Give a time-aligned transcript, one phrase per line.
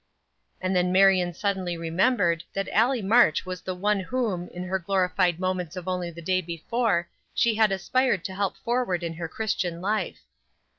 [0.59, 5.39] And then Marion suddenly remembered that Allie March was the one whom, in her glorified
[5.39, 9.79] moments of only the day before she had aspired to help forward in her Christian
[9.79, 10.23] life.